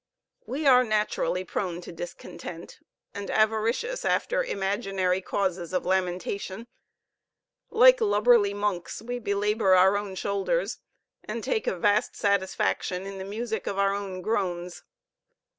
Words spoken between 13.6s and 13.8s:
of